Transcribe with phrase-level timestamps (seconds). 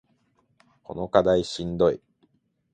[0.81, 2.01] この課題しんどい